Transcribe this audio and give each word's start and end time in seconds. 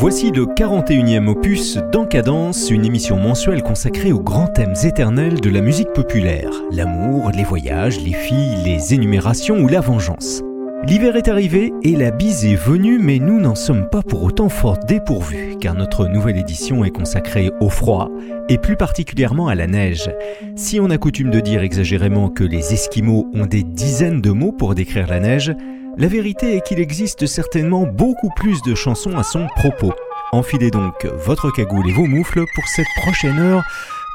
Voici 0.00 0.30
le 0.30 0.46
41e 0.46 1.26
opus 1.26 1.76
d'Encadence, 1.90 2.70
une 2.70 2.84
émission 2.84 3.16
mensuelle 3.16 3.64
consacrée 3.64 4.12
aux 4.12 4.22
grands 4.22 4.46
thèmes 4.46 4.76
éternels 4.84 5.40
de 5.40 5.50
la 5.50 5.60
musique 5.60 5.92
populaire. 5.92 6.52
L'amour, 6.70 7.32
les 7.34 7.42
voyages, 7.42 8.00
les 8.00 8.12
filles, 8.12 8.62
les 8.64 8.94
énumérations 8.94 9.58
ou 9.58 9.66
la 9.66 9.80
vengeance. 9.80 10.40
L'hiver 10.86 11.16
est 11.16 11.26
arrivé 11.26 11.72
et 11.82 11.96
la 11.96 12.12
bise 12.12 12.46
est 12.46 12.54
venue, 12.54 13.00
mais 13.00 13.18
nous 13.18 13.40
n'en 13.40 13.56
sommes 13.56 13.88
pas 13.90 14.02
pour 14.02 14.22
autant 14.22 14.48
fort 14.48 14.78
dépourvus, 14.78 15.56
car 15.60 15.74
notre 15.74 16.06
nouvelle 16.06 16.38
édition 16.38 16.84
est 16.84 16.92
consacrée 16.92 17.50
au 17.60 17.68
froid, 17.68 18.08
et 18.48 18.56
plus 18.56 18.76
particulièrement 18.76 19.48
à 19.48 19.56
la 19.56 19.66
neige. 19.66 20.12
Si 20.54 20.78
on 20.78 20.90
a 20.90 20.98
coutume 20.98 21.30
de 21.30 21.40
dire 21.40 21.64
exagérément 21.64 22.28
que 22.28 22.44
les 22.44 22.72
Esquimaux 22.72 23.28
ont 23.34 23.46
des 23.46 23.64
dizaines 23.64 24.20
de 24.20 24.30
mots 24.30 24.52
pour 24.52 24.76
décrire 24.76 25.08
la 25.08 25.18
neige, 25.18 25.52
la 25.98 26.06
vérité 26.06 26.56
est 26.56 26.60
qu'il 26.60 26.78
existe 26.78 27.26
certainement 27.26 27.84
beaucoup 27.84 28.30
plus 28.36 28.62
de 28.62 28.74
chansons 28.74 29.18
à 29.18 29.24
son 29.24 29.48
propos. 29.56 29.92
Enfilez 30.30 30.70
donc 30.70 31.04
votre 31.06 31.50
cagoule 31.50 31.88
et 31.88 31.92
vos 31.92 32.06
moufles 32.06 32.44
pour 32.54 32.64
cette 32.68 32.86
prochaine 33.02 33.38
heure 33.38 33.64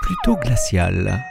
plutôt 0.02 0.38
glaciale. 0.38 1.22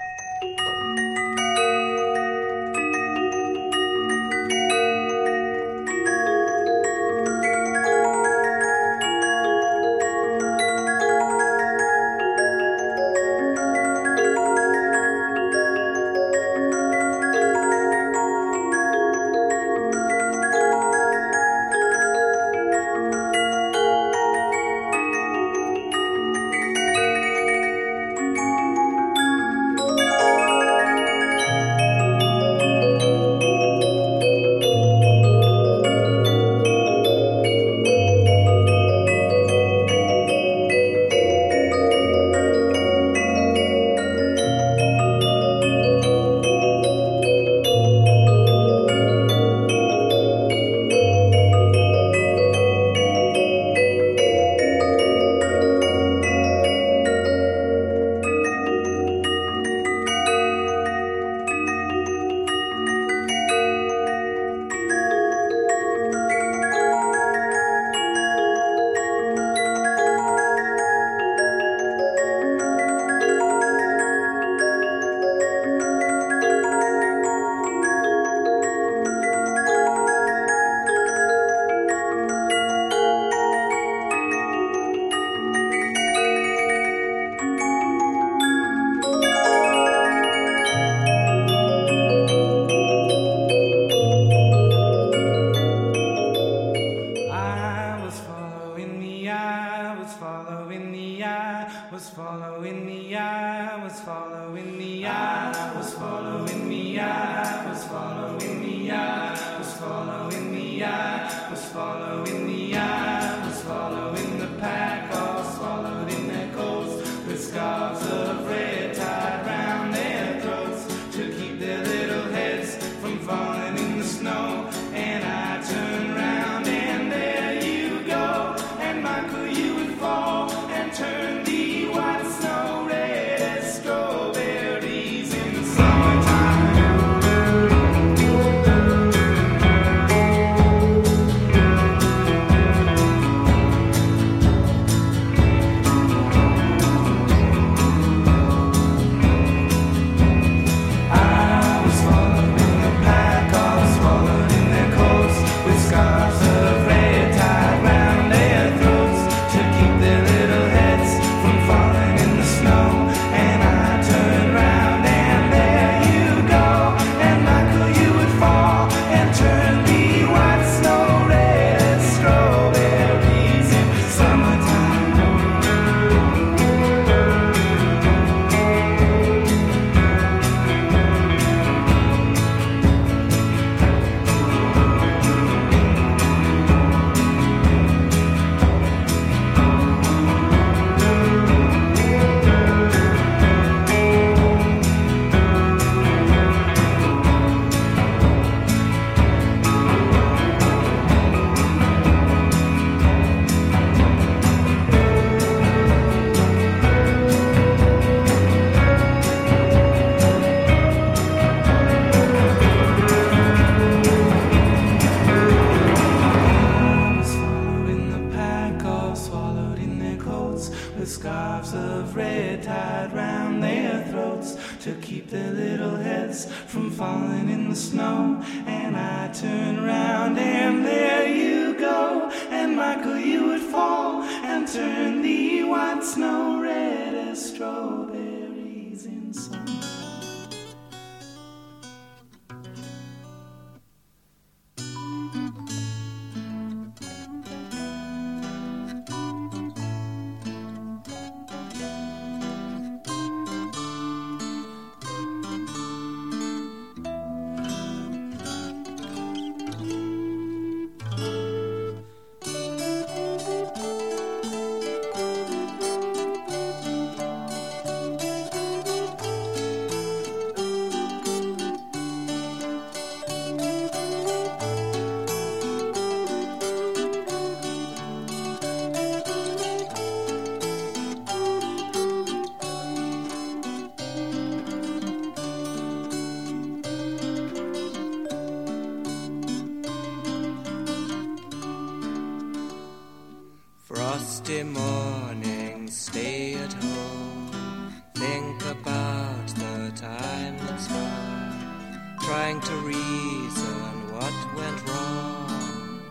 Frosty 294.53 294.63
morning, 294.65 295.89
stay 295.89 296.55
at 296.55 296.73
home. 296.73 297.93
Think 298.15 298.63
about 298.63 299.47
the 299.49 299.93
time 299.97 300.57
that's 300.67 300.89
gone, 300.89 302.17
trying 302.21 302.61
to 302.61 302.75
reason 302.77 304.13
what 304.13 304.35
went 304.55 304.89
wrong. 304.89 306.03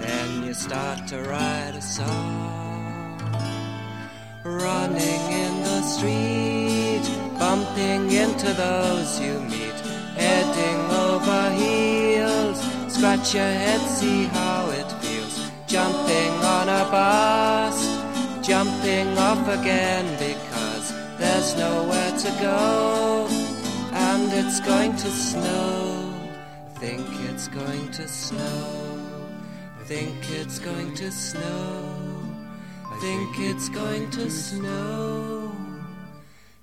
Then 0.00 0.44
you 0.44 0.54
start 0.54 1.06
to 1.08 1.22
write 1.22 1.74
a 1.76 1.82
song, 1.82 3.18
running 4.44 5.22
in 5.44 5.62
the 5.62 5.82
street, 5.82 7.04
bumping 7.38 8.10
into 8.10 8.52
those 8.52 9.20
you 9.20 9.34
meet, 9.54 9.80
heading 10.16 10.80
over 11.06 11.50
heels. 11.60 12.58
Scratch 12.92 13.34
your 13.34 13.52
head, 13.62 13.80
see 13.88 14.24
how 14.24 14.70
it 14.70 14.90
feels. 15.02 15.50
Jumping 15.66 16.32
on 16.56 16.68
a 16.68 16.84
bus, 16.90 17.39
jumping 18.50 19.16
off 19.16 19.46
again 19.60 20.04
because 20.18 20.92
there's 21.20 21.54
nowhere 21.54 22.10
to 22.18 22.30
go, 22.40 23.28
and 23.92 24.32
it's 24.32 24.58
going 24.58 24.90
to 24.90 25.08
snow. 25.08 26.12
Think 26.80 27.06
it's 27.30 27.46
going 27.46 27.88
to 27.92 28.08
snow. 28.08 28.98
Think 29.84 30.18
it's 30.30 30.58
going 30.58 30.92
to 30.96 31.12
snow. 31.12 31.94
Think 33.00 33.38
it's 33.38 33.68
going 33.68 34.10
to 34.10 34.28
snow. 34.28 35.52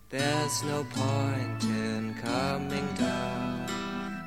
There's 0.10 0.64
no 0.64 0.86
point 0.92 1.64
in 1.64 2.16
coming 2.22 2.88
down 2.96 3.66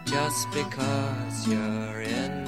just 0.07 0.51
because 0.53 1.47
you're 1.47 2.01
in 2.01 2.40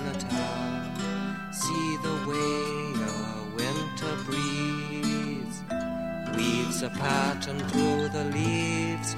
a 6.82 6.90
pattern 6.90 7.60
through 7.68 8.08
the 8.08 8.24
leaves. 8.24 9.14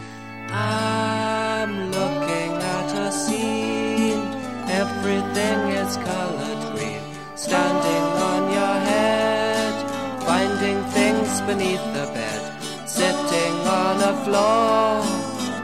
I'm 0.50 1.90
looking 1.90 2.52
at 2.52 2.93
a 2.93 3.11
scene, 3.11 4.20
everything 4.69 5.58
is 5.82 5.96
colored 5.96 6.62
green, 6.75 7.00
standing 7.37 8.06
on 8.32 8.43
your 8.52 8.76
head, 8.90 9.75
finding 10.22 10.82
things 10.93 11.40
beneath 11.43 11.84
the 11.96 12.06
bed, 12.12 12.43
sitting 12.87 13.56
on 13.82 13.96
a 14.12 14.14
floor, 14.25 15.00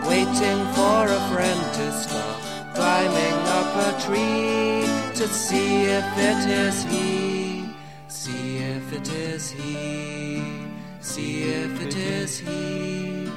waiting 0.09 0.61
for 0.77 1.05
a 1.05 1.21
friend 1.31 1.61
to 1.75 1.93
score, 1.93 2.37
climbing 2.75 3.39
up 3.59 3.71
a 3.89 3.91
tree 4.07 4.89
to 5.15 5.29
see 5.29 5.85
if 5.85 6.07
it 6.17 6.49
is 6.49 6.83
he, 6.85 7.69
see 8.09 8.57
if 8.57 8.93
it 8.95 9.09
is 9.13 9.51
he, 9.51 10.70
see 11.11 11.43
if 11.43 11.83
it 11.83 11.97
is 11.97 12.39
he, 12.39 13.29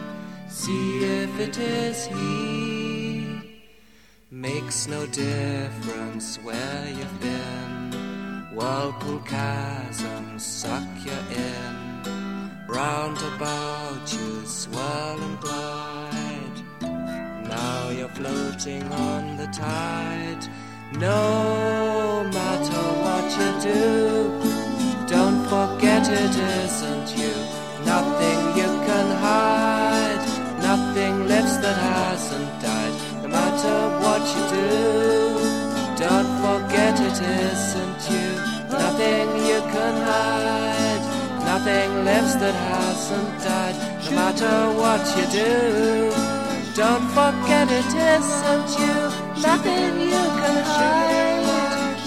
see 0.48 1.04
if 1.22 1.40
it 1.40 1.58
is 1.58 2.06
he. 2.06 3.64
Makes 4.30 4.88
no 4.88 5.08
difference 5.08 6.38
where 6.44 6.86
you've 6.98 7.20
been. 7.20 7.88
Whirlpool 8.54 9.22
chasms 9.28 10.46
suck 10.46 10.88
you 11.04 11.18
in. 11.48 11.74
Round 12.68 13.18
about 13.34 14.06
you 14.14 14.46
swirl 14.46 15.18
and 15.28 15.40
glide. 15.40 16.58
Now 17.56 17.90
you're 17.90 18.16
floating 18.22 18.84
on 19.10 19.36
the 19.38 19.48
tide. 19.48 20.44
No 20.92 22.30
matter 22.38 22.84
what 23.04 23.26
you 23.40 23.50
do, 23.72 24.54
don't 25.08 25.42
forget 25.54 26.04
it 26.08 26.36
isn't 26.66 27.18
you. 27.18 27.43
Nothing 27.94 28.42
you 28.58 28.70
can 28.90 29.08
hide, 29.22 30.24
nothing 30.68 31.28
lives 31.28 31.56
that 31.64 31.78
hasn't 31.78 32.52
died. 32.60 32.96
No 33.22 33.28
matter 33.38 33.78
what 34.04 34.24
you 34.34 34.44
do, 34.58 34.72
don't 36.04 36.32
forget 36.42 36.96
it 37.10 37.20
isn't 37.22 38.02
you. 38.14 38.30
Nothing 38.82 39.28
you 39.50 39.60
can 39.76 39.96
hide, 40.10 41.04
nothing 41.46 41.90
lives 42.10 42.34
that 42.42 42.58
hasn't 42.72 43.34
died. 43.46 43.78
No 44.06 44.12
matter 44.22 44.58
what 44.82 45.04
you 45.16 45.26
do, 45.42 45.54
don't 46.74 47.08
forget 47.18 47.68
it 47.82 47.92
isn't 48.18 48.70
you. 48.82 48.98
Nothing 49.50 49.94
you 50.14 50.24
can 50.42 50.58
hide, 50.74 51.46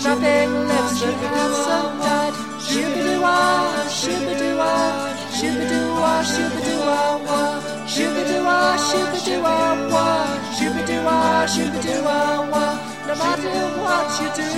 nothing 0.02 0.50
lives 0.70 0.96
that 1.02 1.18
hasn't 1.30 1.94
died. 2.08 2.34
Shoo-ba-doo-wah, 2.66 3.86
shoo-ba-doo-wah, 3.98 5.15
shoo-ba-doo-wah, 5.36 6.24
shoo-ba-doo-wah-wah, 6.24 7.60
shoo-ba-doo-wah, 7.84 8.72
shoo-ba-doo-wah-wah, 8.88 10.32
shoo-ba-doo-wah, 10.56 11.44
shoo-ba-doo-wah-wah. 11.54 12.72
No 13.06 13.14
matter 13.20 13.52
what 13.84 14.08
you 14.16 14.28
do, 14.32 14.48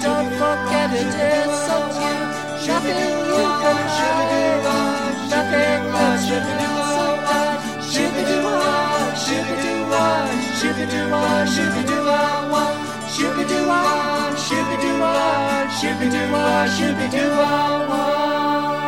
don't 0.00 0.32
forget 0.40 0.88
it 0.96 1.04
isn't 1.04 1.92
you. 2.00 2.16
Nothing 2.64 3.12
you 3.28 3.44
can 3.60 3.76
hide, 3.96 4.64
nothing 5.32 5.82
hasn't 5.92 6.48
died. 7.28 7.60
Shoo-ba-doo-wah, 7.92 9.12
shoo-ba-doo-wah, 9.24 10.32
shoo-ba-doo-wah, 10.58 11.44
shoo-ba-doo-wah-wah, 11.54 12.72
shoo-ba-doo-wah, 13.14 14.32
shoo-ba-doo-wah, 14.46 15.68
shoo-ba-doo-wah, 15.76 16.64
shoo-ba-doo-wah-wah. 16.76 18.81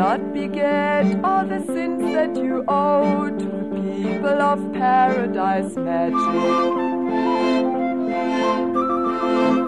Cannot 0.00 0.32
beget 0.32 1.04
all 1.22 1.44
the 1.44 1.62
sins 1.66 2.00
that 2.14 2.34
you 2.34 2.64
owe 2.68 3.28
to 3.28 3.44
the 3.44 3.68
people 4.02 4.40
of 4.40 4.72
paradise 4.72 5.76
magic. 5.76 6.14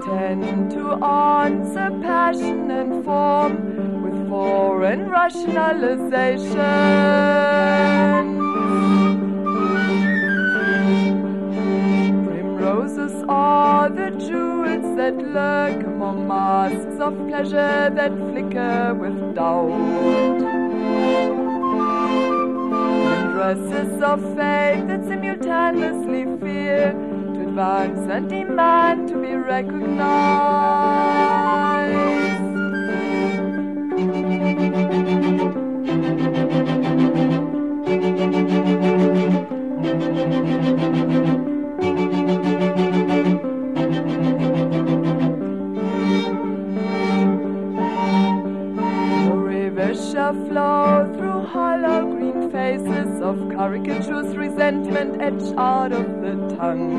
Tend 0.06 0.70
to 0.70 0.94
answer 1.04 1.90
passion 2.00 2.70
and 2.70 3.04
form 3.04 4.02
with 4.02 4.26
foreign 4.30 5.10
rationalization. 5.10 6.56
Primroses 12.24 13.22
are 13.28 13.90
the 13.90 14.10
jewels 14.62 14.96
that 14.96 15.16
lurk 15.16 15.84
among 15.86 16.28
masks 16.28 17.00
of 17.00 17.16
pleasure 17.28 17.90
that 17.94 18.12
flicker 18.12 18.94
with 18.94 19.34
doubt. 19.34 20.42
And 23.10 23.32
dresses 23.32 24.02
of 24.02 24.20
fate 24.36 24.86
that 24.88 25.04
simultaneously 25.04 26.24
fear 26.40 26.92
to 27.34 27.40
advance 27.48 28.10
and 28.10 28.28
demand 28.28 29.08
to 29.08 29.16
be 29.20 29.34
recognized. 29.34 29.92
The 41.02 41.11
flow 50.48 51.12
through 51.16 51.46
hollow 51.46 52.06
green 52.12 52.50
faces 52.50 53.20
of 53.20 53.38
caricatures, 53.50 54.36
resentment 54.36 55.20
etched 55.20 55.54
out 55.56 55.92
of 55.92 56.06
the 56.22 56.34
tongue. 56.56 56.98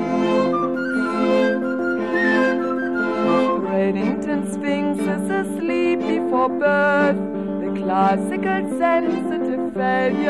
Bradenton 3.61 4.53
Sphinx 4.53 4.99
is 4.99 5.29
asleep 5.29 5.99
before 5.99 6.49
birth, 6.49 7.17
the 7.61 7.71
classical 7.81 8.77
sensitive 8.77 9.73
failures. 9.73 10.23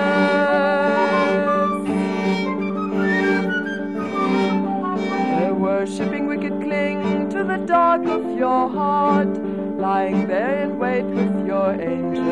The 5.39 5.53
worshipping 5.53 6.27
wicked 6.27 6.61
cling 6.61 7.29
to 7.29 7.43
the 7.43 7.57
dark 7.65 8.05
of 8.05 8.37
your 8.37 8.69
heart, 8.69 9.42
lying 9.83 10.27
there 10.27 10.63
in 10.63 10.79
wait 10.79 11.03
with 11.03 11.45
your 11.45 11.71
angels. 11.73 12.23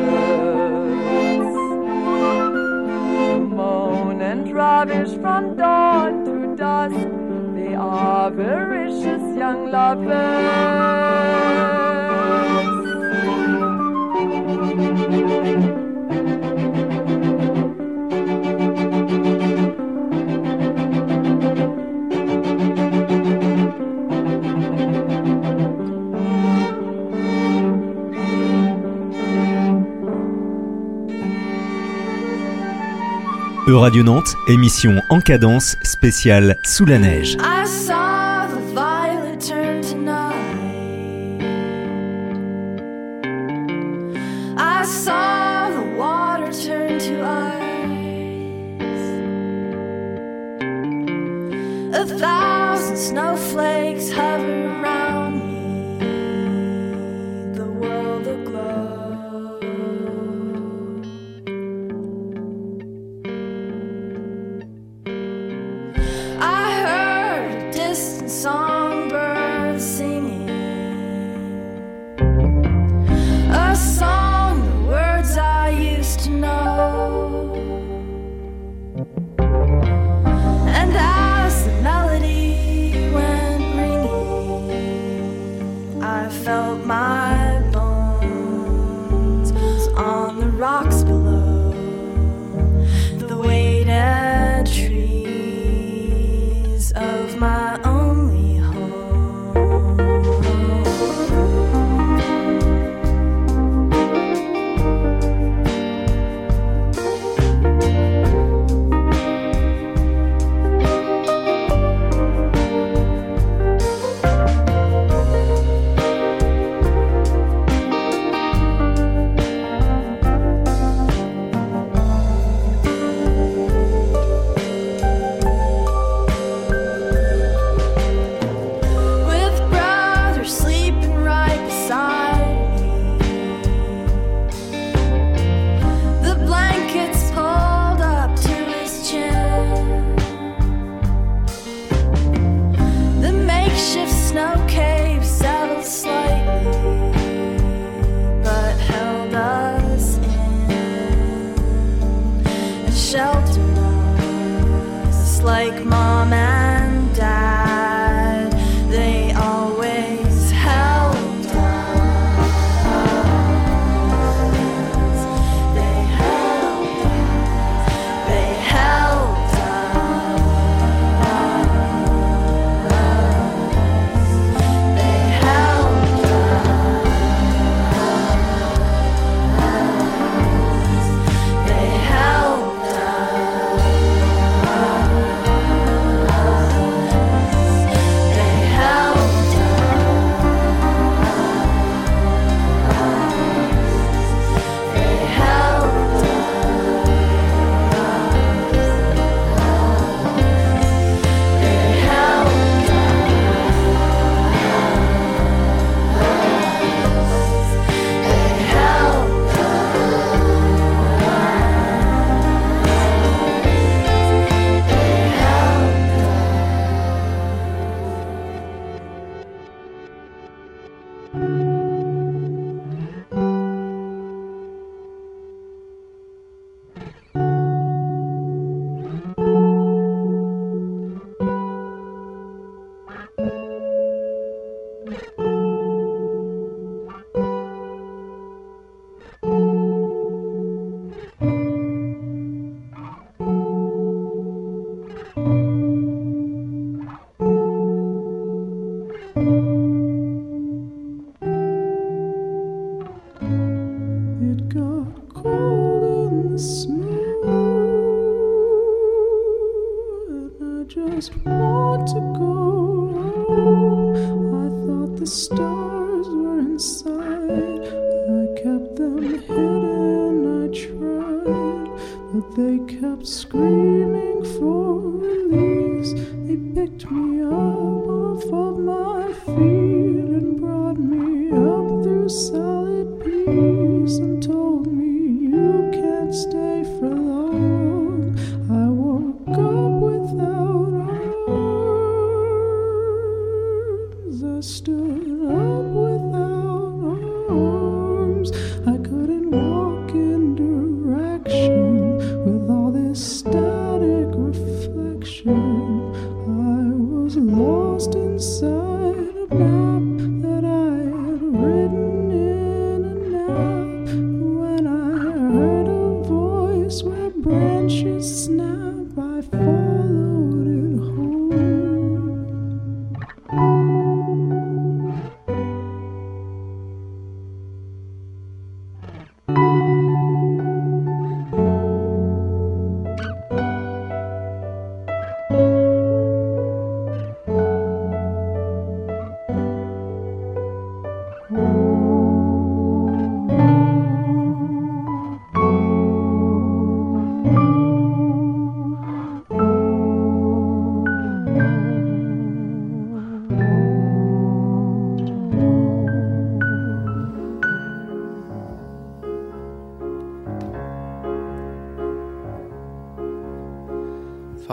Moan 3.56 4.22
and 4.22 4.50
ravish 4.54 5.12
from 5.20 5.54
dawn 5.54 6.24
to 6.24 6.56
dusk, 6.56 6.94
the 7.58 7.74
avaricious 7.74 9.36
young 9.36 9.70
lovers. 9.70 11.02
E-Radio 33.72 34.02
Nantes, 34.02 34.36
émission 34.48 35.00
en 35.08 35.20
cadence 35.20 35.76
spéciale 35.82 36.58
sous 36.62 36.84
la 36.84 36.98
neige. 36.98 37.38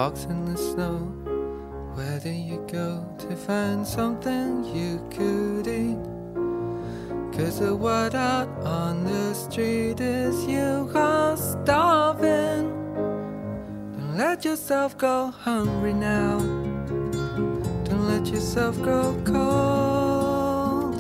Fox 0.10 0.24
in 0.24 0.44
the 0.46 0.58
snow. 0.58 0.98
Where 1.94 2.20
do 2.20 2.32
you 2.32 2.66
go 2.72 3.06
to 3.20 3.36
find 3.36 3.86
something 3.86 4.64
you 4.64 5.08
could 5.12 5.68
eat? 5.68 6.04
Cause 7.38 7.60
the 7.60 7.76
word 7.76 8.16
out 8.16 8.50
on 8.66 9.04
the 9.04 9.36
street 9.36 10.00
is 10.00 10.48
you 10.48 10.90
are 10.96 11.38
starving. 11.38 12.72
Don't 13.94 14.18
let 14.18 14.44
yourself 14.44 14.98
go 14.98 15.30
hungry 15.30 15.94
now. 15.94 16.40
Don't 17.84 18.08
let 18.08 18.26
yourself 18.34 18.82
grow 18.82 19.16
cold. 19.24 20.96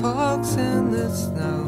Fox 0.00 0.54
in 0.54 0.92
the 0.92 1.08
snow. 1.10 1.63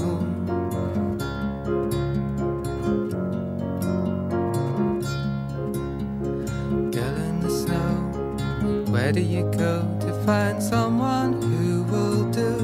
Where 9.07 9.13
do 9.13 9.21
you 9.21 9.45
go 9.57 9.87
to 10.01 10.13
find 10.27 10.61
someone 10.61 11.41
who 11.41 11.85
will 11.85 12.25
do? 12.33 12.59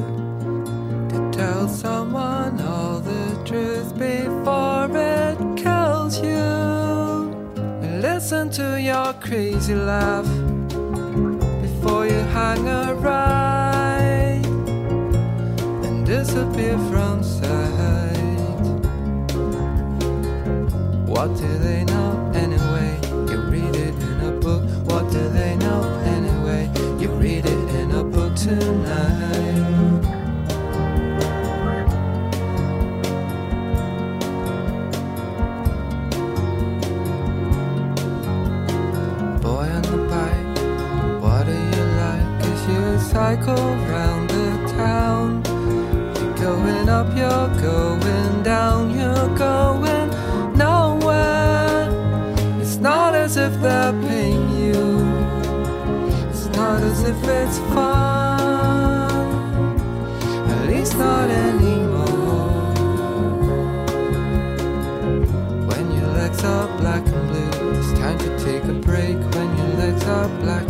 To 1.10 1.30
tell 1.30 1.68
someone 1.68 2.60
all 2.62 2.98
the 2.98 3.40
truth 3.44 3.96
before 3.96 4.90
it 4.92 5.38
kills 5.56 6.18
you. 6.18 6.42
listen 8.00 8.50
to 8.58 8.82
your 8.82 9.12
crazy 9.20 9.76
laugh 9.76 10.26
before 11.62 12.06
you 12.06 12.20
hang 12.34 12.66
a 12.66 12.92
right 12.96 14.42
and 15.86 16.04
disappear 16.04 16.76
from 16.90 17.01
you're 47.16 47.48
going 47.60 48.42
down, 48.42 48.90
you're 48.90 49.28
going 49.36 50.10
nowhere. 50.56 51.88
It's 52.60 52.76
not 52.76 53.14
as 53.14 53.36
if 53.36 53.52
they're 53.60 53.92
paying 54.02 54.48
you. 54.58 54.82
It's 56.30 56.46
not 56.56 56.82
as 56.82 57.02
if 57.04 57.22
it's 57.24 57.58
fun, 57.74 59.10
at 60.50 60.66
least 60.68 60.96
not 60.96 61.30
anymore. 61.30 62.72
When 65.68 65.84
your 65.92 66.08
legs 66.08 66.42
are 66.44 66.68
black 66.78 67.06
and 67.06 67.28
blue, 67.28 67.70
it's 67.78 67.92
time 67.98 68.18
to 68.18 68.38
take 68.44 68.64
a 68.64 68.74
break. 68.74 69.16
When 69.34 69.56
your 69.58 69.72
legs 69.82 70.04
are 70.04 70.28
black 70.40 70.66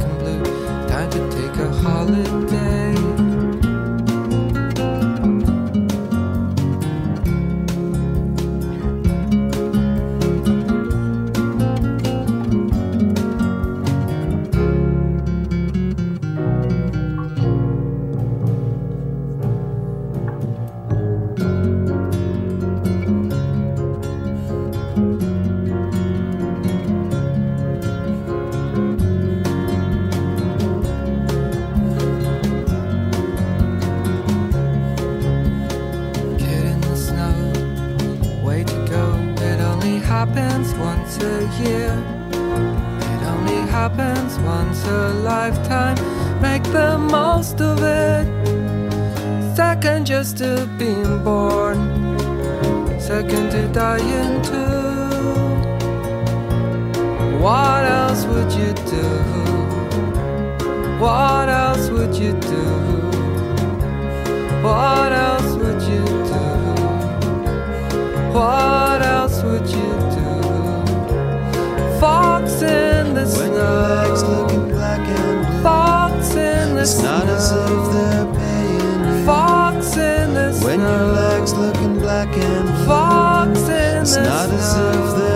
Second 53.92 54.44
to. 54.44 54.62
What 57.44 57.85
else 57.85 58.24
would 58.24 58.50
you 58.52 58.72
do? 58.88 59.07
What 60.98 61.48
else 61.50 61.90
would 61.90 62.14
you 62.14 62.33
do? 62.33 62.64
What 64.62 65.12
else 65.12 65.52
would 65.61 65.83
you 65.83 66.05
do? 66.33 66.44
What 68.33 69.02
else 69.02 69.42
would 69.42 69.68
you 69.68 69.90
do? 70.16 70.31
Fox 72.00 72.62
in 72.62 73.12
the 73.14 73.26
When 73.37 73.52
snow. 73.52 74.37
looking 74.37 74.68
black 74.70 75.00
and 75.00 75.46
blue, 75.46 75.62
Fox 75.62 76.31
in 76.35 76.74
the 76.76 76.81
it's 76.81 76.92
snow. 76.92 77.18
not 77.18 77.26
as 77.28 77.52
if 77.52 77.92
they're 77.92 78.28
paying 78.40 79.18
you. 79.18 79.26
Fox 79.26 79.96
in 79.98 80.33
the 80.35 80.52
snow. 80.52 80.66
When 80.66 80.81
your 80.81 81.07
legs 81.20 81.52
looking 81.52 81.98
black 81.98 82.35
and 82.38 82.66
blue, 82.68 82.87
Fox 82.87 83.12
it's 84.03 84.17
not 84.17 84.51
as 84.51 84.75
if 84.75 85.32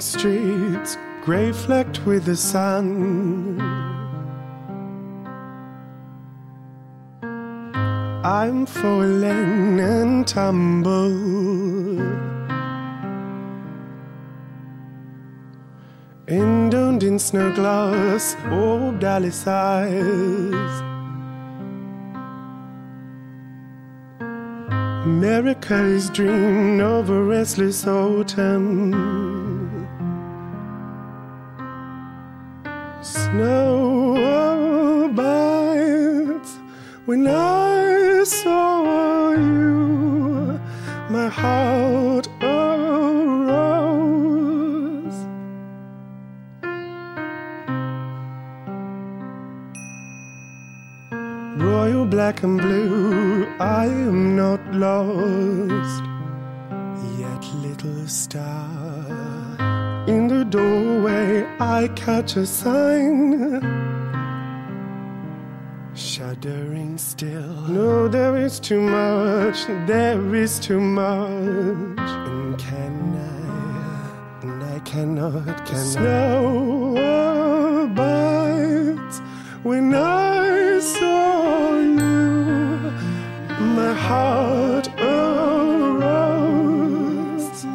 streets, 0.00 0.96
grey 1.22 1.52
flecked 1.52 2.04
with 2.06 2.24
the 2.24 2.36
sun. 2.36 3.60
I'm 8.24 8.66
falling 8.66 9.80
and 9.80 10.26
tumble. 10.26 11.18
Indomed 16.28 17.02
in 17.04 17.18
snow 17.18 17.54
glass, 17.54 18.36
old 18.50 19.02
Alice 19.02 19.46
eyes. 19.46 20.82
America 25.04 25.82
is 25.84 26.10
dreamed 26.10 26.82
of 26.82 27.08
a 27.08 27.22
restless 27.22 27.86
autumn. 27.86 29.47
Snow 33.08 35.08
bites 35.14 36.58
when 37.06 37.26
I 37.26 38.22
saw 38.24 39.32
you, 39.32 40.60
my 41.08 41.28
heart 41.28 42.28
arose. 42.42 43.48
Royal 51.56 52.04
black 52.04 52.42
and 52.42 52.60
blue, 52.60 53.46
I 53.58 53.86
am 53.86 54.36
not 54.36 54.60
lost. 54.74 56.02
Yet, 57.18 57.42
little 57.64 58.06
star, 58.06 58.77
in 60.08 60.26
the 60.26 60.42
doorway, 60.42 61.44
I 61.60 61.88
catch 61.88 62.36
a 62.36 62.46
sign. 62.46 63.60
Shuddering 65.94 66.96
still. 66.96 67.52
No, 67.68 68.08
there 68.08 68.38
is 68.38 68.58
too 68.58 68.80
much, 68.80 69.66
there 69.86 70.34
is 70.34 70.58
too 70.58 70.80
much. 70.80 71.98
And 71.98 72.58
can 72.58 73.16
I, 73.16 74.42
and 74.42 74.64
I 74.64 74.78
cannot, 74.80 75.66
can 75.66 75.76
Snow 75.76 76.94
bites 77.94 79.20
when 79.62 79.94
I 79.94 80.80
saw 80.80 81.76
you, 81.80 82.92
my 83.76 83.92
heart 83.92 84.88
arose. 84.98 86.06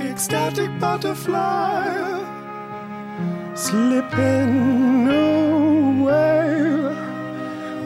Ecstatic 0.01 0.71
butterfly 0.79 2.22
slipping 3.55 5.07
away, 5.07 6.49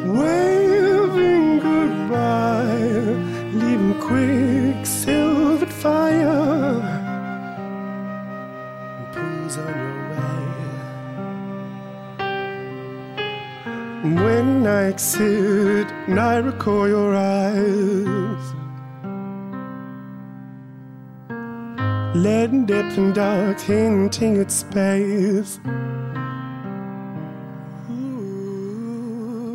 waving 0.05 1.59
goodbye, 1.59 2.73
leaving 3.53 3.99
quick 3.99 4.85
silvered 4.85 5.73
fire. 5.73 6.81
And 8.97 9.07
pulls 9.13 9.57
on 9.57 9.73
your 9.83 9.95
way. 10.11 10.45
When 14.23 14.65
I 14.65 14.85
exit, 14.85 15.87
and 16.07 16.19
I 16.19 16.37
recall 16.37 16.87
your 16.87 17.13
eyes. 17.15 18.56
Lead 22.17 22.51
and 22.51 22.67
depth 22.67 22.97
and 22.97 23.13
dark, 23.13 23.59
hinting 23.59 24.39
at 24.39 24.51
space. 24.51 25.59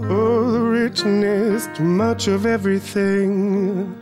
Oh, 0.05 0.51
the 0.53 0.61
richness, 0.61 1.67
too 1.75 1.83
much 1.83 2.29
of 2.29 2.47
everything. 2.47 4.02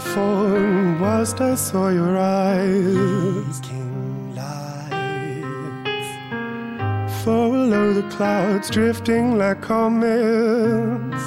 Form 0.00 1.00
whilst 1.00 1.40
I 1.40 1.54
saw 1.54 1.88
your 1.90 2.18
eyes. 2.18 3.60
King 3.60 4.34
lights 4.34 6.08
follow 7.24 7.92
the 7.92 8.02
clouds 8.10 8.70
drifting 8.70 9.38
like 9.38 9.60
comets. 9.60 11.24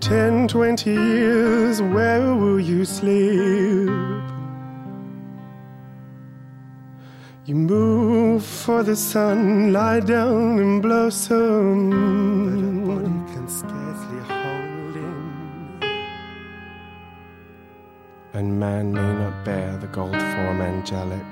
Ten, 0.00 0.48
twenty 0.48 0.92
years, 0.92 1.80
where 1.82 2.34
will 2.34 2.58
you 2.58 2.84
sleep? 2.84 3.90
You 7.44 7.54
move 7.54 8.44
for 8.44 8.82
the 8.82 8.96
sun, 8.96 9.72
lie 9.72 10.00
down 10.00 10.58
and 10.58 10.82
blossom. 10.82 11.90
And 18.40 18.58
man 18.58 18.90
may 18.90 19.12
not 19.22 19.44
bear 19.44 19.76
the 19.82 19.86
gold 19.88 20.16
form 20.16 20.62
angelic. 20.62 21.26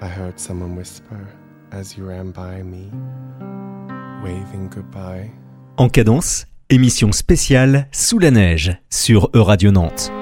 I 0.00 0.06
heard 0.06 0.38
someone 0.38 0.76
whisper 0.76 1.26
as 1.72 1.96
you 1.96 2.04
ran 2.04 2.30
by 2.30 2.62
me, 2.62 2.88
waving 4.22 4.68
goodbye. 4.68 5.32
En 5.78 5.88
cadence, 5.88 6.46
émission 6.70 7.10
spéciale 7.10 7.88
Sous 7.90 8.20
la 8.20 8.30
neige 8.30 8.76
sur 8.88 9.30
Euradio 9.34 9.72
Nantes. 9.72 10.12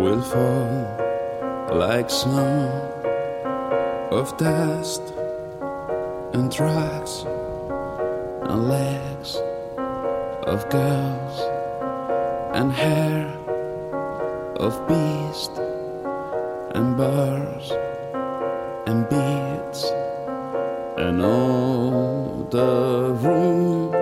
Will 0.00 0.22
fall 0.22 1.76
like 1.76 2.08
snow 2.08 2.70
of 4.10 4.34
dust 4.38 5.02
and 6.32 6.50
drugs 6.50 7.26
and 8.48 8.66
legs 8.66 9.36
of 10.52 10.66
girls 10.70 11.36
and 12.56 12.72
hair 12.72 13.26
of 14.56 14.72
beast 14.88 15.52
and 16.74 16.96
birds 16.96 17.70
and 18.86 19.06
beads. 19.10 19.84
And 20.96 21.20
all 21.20 22.48
the 22.50 23.12
room 23.20 23.94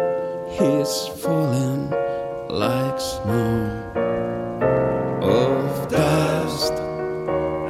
is 0.61 1.09
falling 1.25 1.91
like 2.49 3.01
snow 3.01 4.08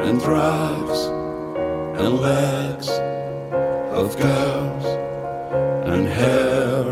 and 0.09 0.23
drugs 0.23 1.01
and 2.01 2.19
legs 2.21 2.89
of 3.93 4.17
girls 4.17 4.85
and 5.87 6.07
hair 6.07 6.83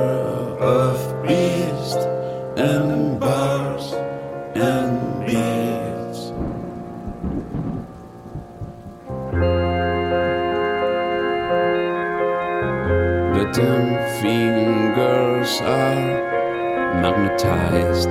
of 0.61 0.97
beast 1.23 1.97
and 2.59 3.19
bars 3.19 3.95
and 4.55 5.25
beads. 5.25 6.21
The 13.37 13.47
ten 13.55 13.85
fingers 14.21 15.61
are 15.63 16.05
magnetized. 17.01 18.11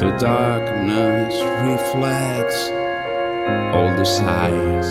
The 0.00 0.16
darkness 0.18 1.11
reflects 1.64 2.70
all 3.74 3.90
the 3.96 4.04
sighs. 4.04 4.88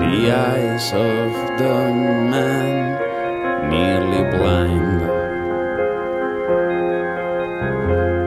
The 0.00 0.30
eyes 0.32 0.92
of 0.92 1.32
the 1.58 1.78
man 2.32 2.98
nearly 3.70 4.22
blind. 4.36 5.00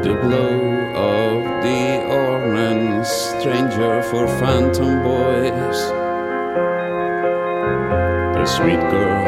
The 0.04 0.16
glow 0.24 0.58
of 0.96 1.64
the 1.64 1.84
orange 2.06 3.08
stranger 3.08 4.02
for 4.04 4.28
phantom 4.40 5.04
boys. 5.04 5.80
The 8.38 8.46
sweet 8.46 8.82
girl 8.90 9.26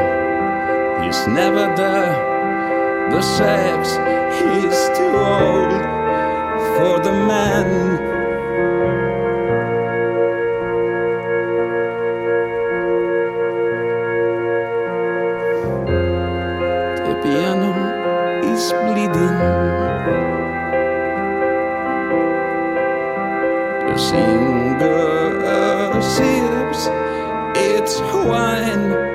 is 1.10 1.28
never 1.28 1.66
there. 1.76 2.34
The 3.12 3.22
sex 3.22 3.98
is 4.42 4.90
too 4.98 5.16
old 5.16 5.72
for 6.76 7.00
the 7.04 7.12
man. 7.12 7.70
The 17.08 17.16
piano 17.24 17.72
is 18.44 18.74
bleeding. 18.82 19.40
The 23.88 23.98
singer 23.98 26.02
sips 26.02 26.90
its 27.56 28.00
wine. 28.26 29.13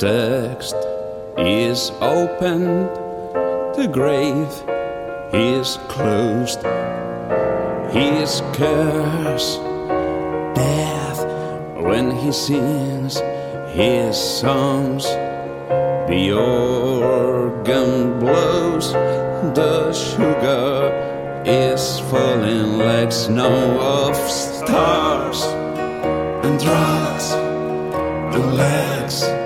Text 0.00 0.76
is 1.36 1.90
opened, 2.00 2.88
the 3.76 3.86
grave 3.92 4.50
is 5.34 5.76
closed. 5.88 6.62
His 7.92 8.40
curse, 8.54 9.58
death, 10.56 11.20
when 11.82 12.16
he 12.16 12.32
sings 12.32 13.18
his 13.74 14.16
songs. 14.16 15.04
The 15.04 16.32
organ 16.32 18.18
blows, 18.20 18.94
the 19.54 19.92
sugar 19.92 21.42
is 21.44 22.00
falling 22.10 22.78
like 22.78 23.12
snow 23.12 23.78
of 23.78 24.16
stars 24.16 25.42
and 26.42 26.58
drugs, 26.58 27.28
the 28.34 28.46
legs 28.54 29.39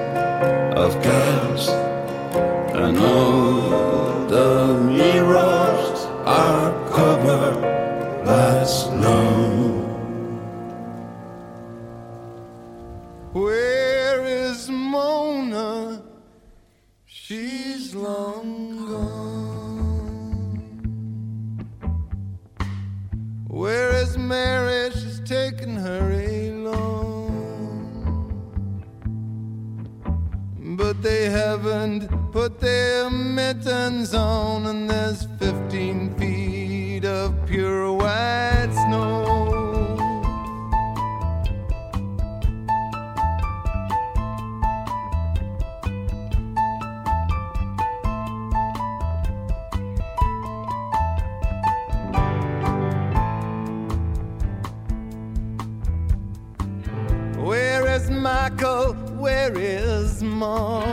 Where 58.44 59.58
is 59.58 60.22
Mark? 60.22 60.84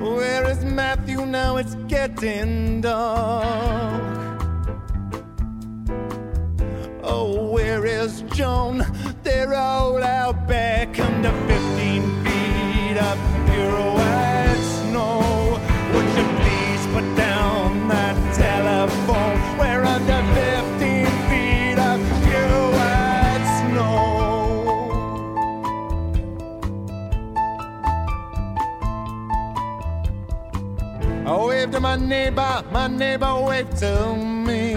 Where 0.00 0.50
is 0.50 0.64
Matthew? 0.64 1.26
Now 1.26 1.58
it's 1.58 1.74
getting 1.88 2.80
dark. 2.80 4.40
Oh, 7.02 7.50
where 7.50 7.84
is 7.84 8.22
Joan? 8.32 8.82
They're 9.22 9.54
all 9.54 10.02
out 10.02 10.48
back 10.48 10.98
under 10.98 11.32
15 11.32 11.51
my 31.82 31.96
neighbor, 31.96 32.64
my 32.70 32.86
neighbor 32.86 33.34
waved 33.40 33.76
to 33.76 34.14
me. 34.14 34.76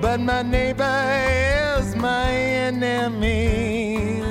But 0.00 0.20
my 0.20 0.40
neighbor 0.40 0.96
is 1.78 1.94
my 1.94 2.30
enemy. 2.30 4.22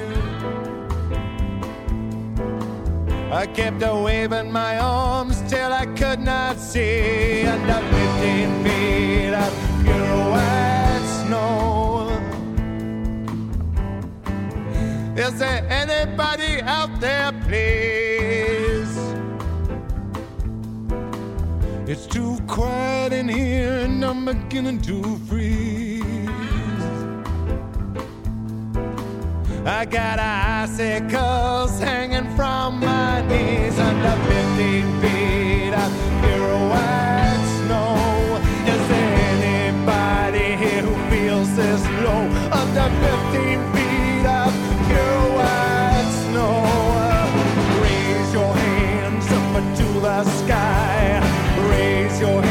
I 3.32 3.46
kept 3.46 3.84
a 3.84 3.96
waving 3.96 4.52
my 4.52 4.80
arms 4.80 5.40
till 5.48 5.72
I 5.72 5.86
could 5.86 6.20
not 6.20 6.58
see 6.58 7.46
under 7.46 7.82
15 7.92 8.64
feet 8.64 9.34
of 9.36 9.54
pure 9.84 10.18
white 10.34 11.08
snow. 11.22 12.10
Is 15.16 15.38
there 15.38 15.64
anybody 15.70 16.60
out 16.64 17.00
there, 17.00 17.32
please? 17.46 18.11
It's 21.92 22.08
too 22.08 22.40
quiet 22.48 23.12
in 23.12 23.28
here 23.28 23.80
and 23.80 24.02
I'm 24.06 24.24
beginning 24.24 24.80
to 24.84 25.18
freeze. 25.28 26.02
I 29.66 29.84
got 29.84 30.18
icicles 30.18 31.82
hanging 31.82 32.34
from 32.38 32.80
my 32.80 33.20
knees 33.28 33.78
under 33.78 34.16
15 34.24 35.02
feet 35.02 35.74
of 35.84 35.92
white 36.72 37.44
snow. 37.60 38.40
Is 38.74 38.84
there 38.88 39.14
anybody 39.36 40.48
here 40.64 40.84
who 40.84 40.96
feels 41.12 41.54
this 41.58 41.84
low 42.06 42.24
under 42.62 42.88
15 43.36 43.74
feet 43.74 44.26
of 44.40 44.52
white 45.36 46.10
snow? 46.24 46.56
Raise 47.84 48.34
your 48.34 48.54
hands 48.56 49.28
up 49.30 49.76
to 49.76 50.00
the 50.00 50.24
sky. 50.40 51.31
Your 52.22 52.40
hands 52.40 52.51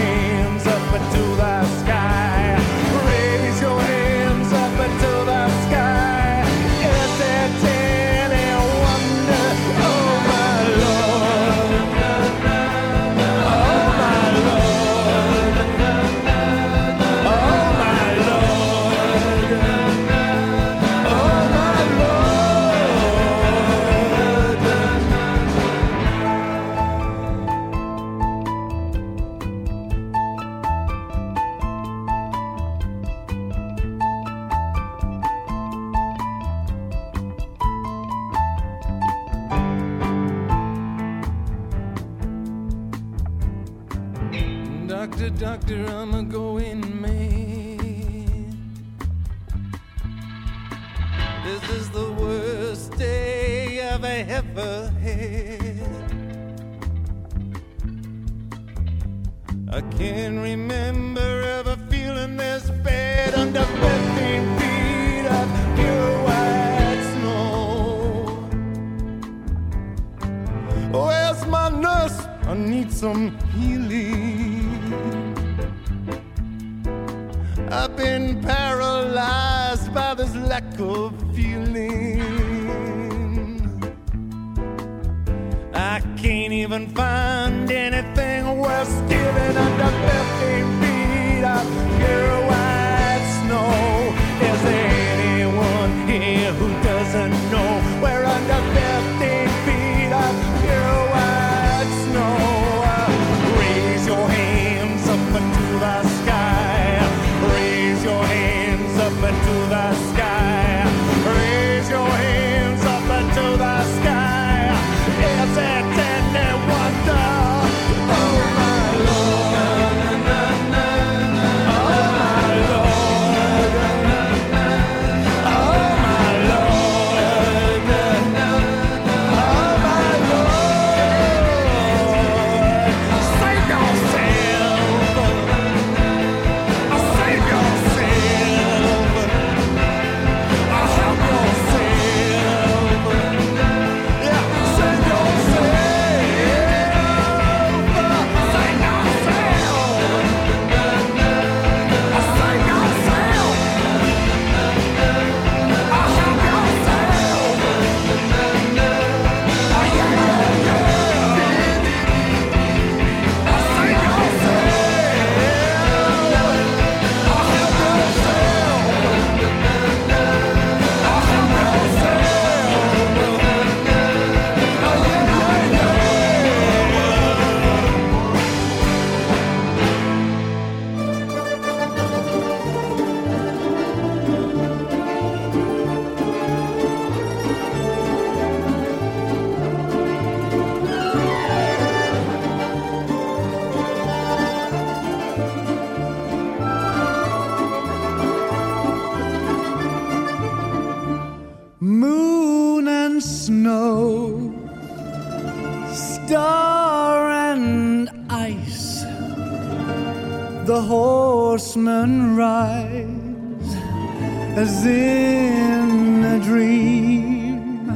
in 215.10 216.24
a 216.24 216.38
dream. 216.50 217.90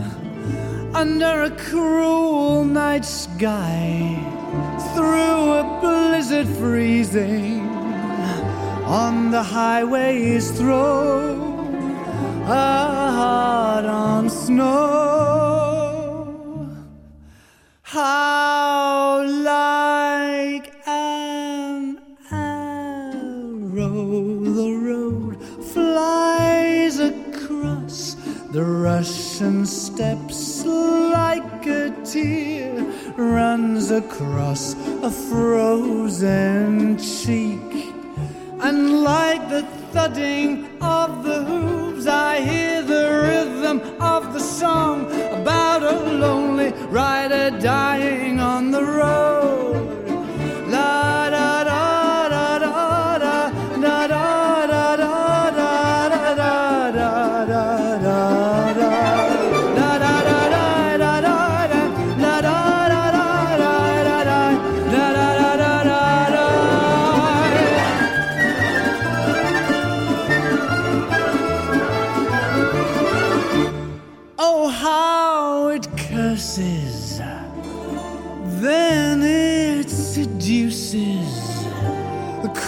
Under 0.95 1.35
a 1.45 1.51
cruel 1.51 2.65
night 2.65 3.05
sky 3.05 3.85
through 4.95 5.43
a 5.61 5.65
blizzard 5.81 6.49
freezing 6.59 7.61
on 9.05 9.31
the 9.31 9.43
highways 9.43 10.51
throw 10.59 11.55
a 12.47 12.75
heart 13.19 13.85
on 13.85 14.31
snow. 14.31 14.85
How 17.83 19.23
Russian 29.45 29.67
steppes 29.67 30.65
like 30.65 31.67
a 31.67 31.91
tear 32.03 32.83
runs 33.19 33.91
across 33.91 34.73
a 35.03 35.11
frozen 35.11 36.97
cheek. 36.97 37.93
And 38.63 39.03
like 39.03 39.47
the 39.51 39.63
thudding 39.93 40.81
of 40.81 41.25
the 41.25 41.45
hooves 41.45 42.07
I 42.07 42.41
hear 42.41 42.81
the 42.83 43.21
rhythm 43.29 43.83
of 44.01 44.33
the 44.33 44.41
song 44.41 45.13
about 45.41 45.83
a 45.83 45.93
lonely 45.93 46.73
rider 46.89 47.51
dying 47.61 48.41
on 48.41 48.71
the 48.71 48.83
road 48.83 49.35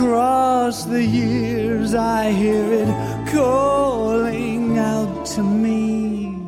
Across 0.07 0.84
the 0.84 1.02
years, 1.02 1.92
I 1.92 2.30
hear 2.30 2.64
it 2.72 3.28
calling 3.32 4.78
out 4.78 5.26
to 5.34 5.42
me. 5.42 6.38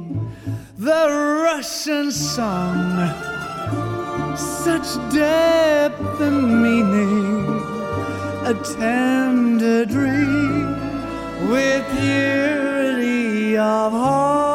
The 0.79 1.09
Russian 1.43 2.13
song, 2.13 2.79
such 4.37 4.95
depth 5.13 6.21
and 6.21 6.63
meaning, 6.63 7.49
a 8.47 8.55
tender 8.79 9.85
dream 9.85 11.51
with 11.51 11.85
purity 11.99 13.57
of 13.59 13.91
heart. 13.91 14.48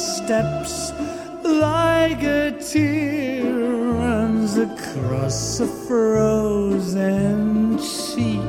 Steppes 0.00 0.92
like 1.44 2.22
a 2.22 2.52
tear 2.52 3.44
runs 3.44 4.56
across 4.56 5.60
a 5.60 5.66
frozen 5.66 7.78
cheek. 7.78 8.40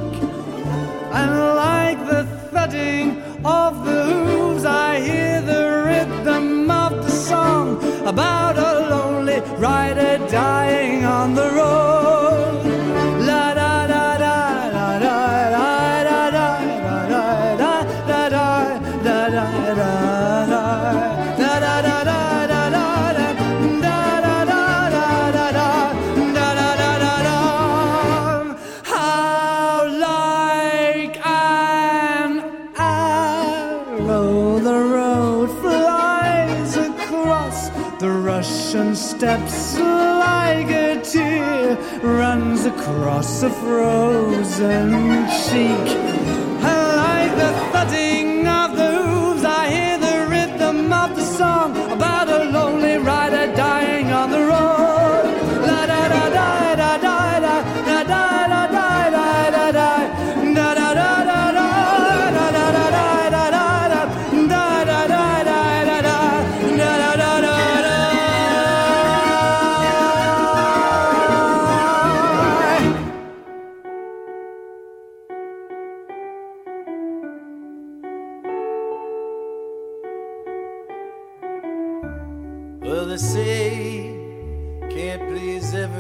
reason. 44.62 45.11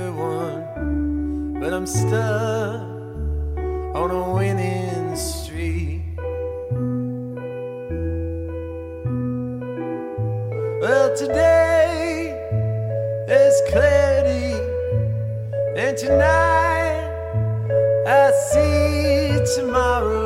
Everyone, 0.01 1.59
but 1.59 1.73
I'm 1.73 1.85
stuck 1.85 2.81
on 3.95 4.11
a 4.11 4.33
winning 4.33 5.15
streak. 5.15 6.01
Well, 10.81 11.15
today 11.15 12.33
there's 13.27 13.61
clarity, 13.69 14.53
and 15.77 15.95
tonight 15.97 17.09
I 18.07 18.31
see 18.49 19.55
tomorrow. 19.55 20.20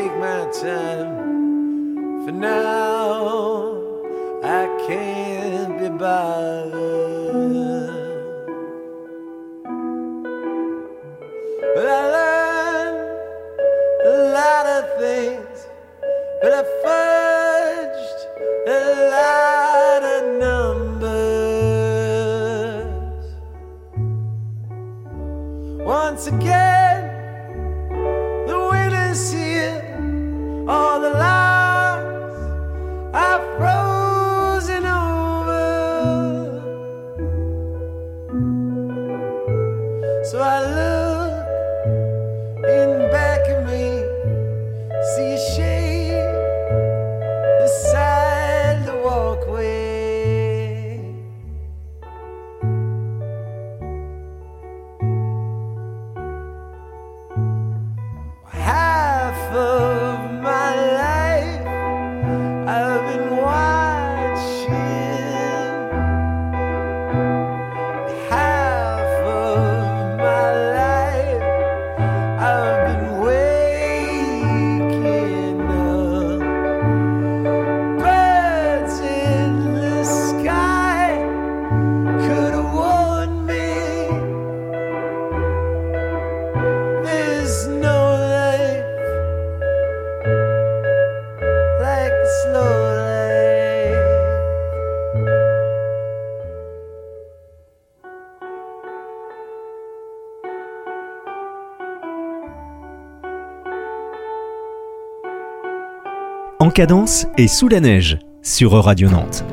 Take 0.00 0.16
my 0.18 0.50
time. 0.62 2.24
For 2.24 2.32
now, 2.32 3.82
I 4.42 4.66
can't 4.86 5.78
be 5.78 5.88
bothered. 5.90 7.99
En 106.70 106.72
cadence 106.72 107.26
et 107.36 107.48
sous 107.48 107.66
la 107.66 107.80
neige 107.80 108.16
sur 108.42 108.70
Radio 108.70 109.10
Nantes. 109.10 109.44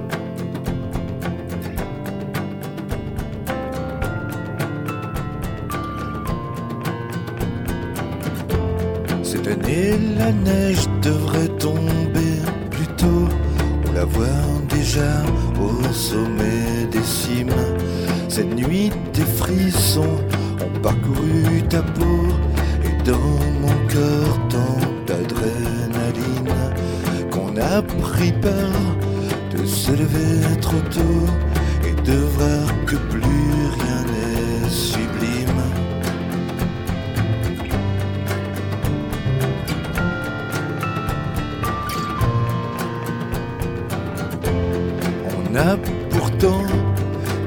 Cette 9.23 9.47
année, 9.47 9.97
la 10.19 10.31
neige 10.31 10.85
devrait 11.01 11.47
tomber 11.57 12.37
plus 12.69 12.85
tôt. 12.97 13.27
On 13.87 13.93
la 13.93 14.05
voit 14.05 14.27
déjà 14.69 15.23
au 15.59 15.91
sommet 15.91 16.85
des 16.91 17.01
cimes. 17.01 17.49
Cette 18.29 18.55
nuit, 18.55 18.91
des 19.15 19.25
frissons 19.25 20.19
ont 20.61 20.79
parcouru 20.83 21.63
ta 21.67 21.81
peau. 21.81 22.27
Et 22.85 23.03
dans 23.03 23.17
mon 23.17 23.87
cœur, 23.87 24.39
tant 24.49 24.96
a 27.73 27.81
pris 27.81 28.31
peur 28.31 28.71
de 29.51 29.65
se 29.65 29.91
lever 29.91 30.59
trop 30.61 30.81
tôt 30.91 31.25
et 31.87 31.93
de 32.09 32.17
voir 32.37 32.67
que 32.85 32.95
plus 32.95 33.55
rien 33.79 34.01
n'est 34.11 34.69
sublime. 34.69 35.61
On 45.37 45.55
a 45.55 45.77
pourtant 46.09 46.63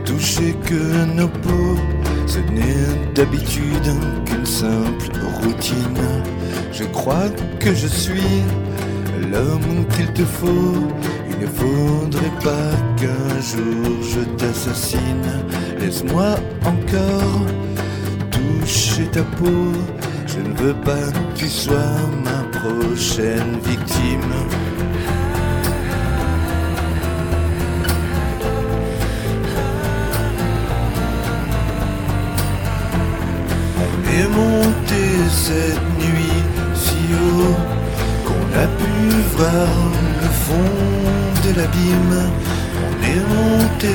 touché 0.04 0.54
que 0.66 1.04
nos 1.18 1.28
peaux. 1.28 1.78
Ce 2.26 2.38
n'est 2.38 3.12
d'habitude 3.14 3.90
qu'une 4.24 4.46
simple 4.46 5.10
routine. 5.42 6.04
Je 6.72 6.84
crois 6.84 7.28
que 7.58 7.74
je 7.74 7.88
suis 7.88 8.44
l'homme 9.30 9.86
qu'il 9.94 10.12
te 10.12 10.24
faut. 10.24 10.88
Il 11.30 11.38
ne 11.38 11.46
faudrait 11.46 12.38
pas 12.42 12.72
qu'un 12.96 13.40
jour 13.40 14.02
je 14.02 14.20
t'assassine. 14.36 15.44
Laisse-moi 15.78 16.34
encore 16.64 17.46
toucher 18.30 19.06
ta 19.12 19.22
peau. 19.22 19.72
Je 20.26 20.40
ne 20.40 20.54
veux 20.56 20.74
pas 20.74 21.10
que 21.12 21.38
tu 21.38 21.48
sois 21.48 21.96
ma 22.24 22.58
prochaine 22.58 23.58
victime. 23.64 24.34
On 41.62 43.04
est 43.04 43.24
monté 43.34 43.92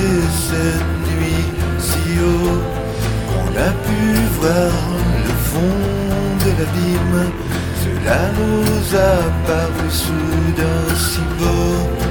cette 0.48 0.92
nuit 1.10 1.46
si 1.80 2.20
haut 2.20 2.62
qu'on 3.28 3.50
a 3.58 3.70
pu 3.86 4.00
voir 4.40 4.72
le 5.24 5.34
fond 5.48 5.78
de 6.44 6.50
l'abîme. 6.58 7.32
Cela 7.82 8.30
nous 8.38 8.96
a 8.96 9.16
paru 9.46 9.90
soudain 9.90 10.94
si 10.96 11.20
beau. 11.38 12.05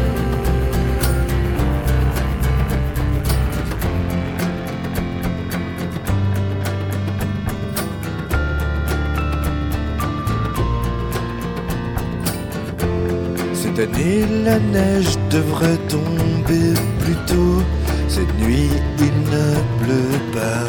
Cette 13.86 13.98
année, 13.98 14.26
la 14.44 14.58
neige 14.58 15.16
devrait 15.30 15.78
tomber 15.88 16.74
plus 17.02 17.16
tôt. 17.28 17.62
Cette 18.08 18.34
nuit, 18.40 18.72
il 18.98 19.16
ne 19.30 19.54
pleut 19.80 20.20
pas, 20.34 20.66